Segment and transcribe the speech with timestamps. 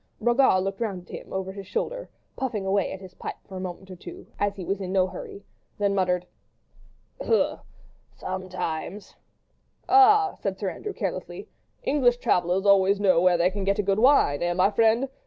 [0.19, 3.55] Brogard looked round at him, over his near shoulder, puffed away at his pipe for
[3.57, 5.45] a moment or two as he was in no hurry,
[5.77, 6.25] then muttered,—
[7.23, 9.15] "Heu!—sometimes!"
[9.87, 11.49] "Ah!" said Sir Andrew, carelessly,
[11.83, 14.53] "English travellers always know where they can get good wine, eh!
[14.55, 15.07] my friend?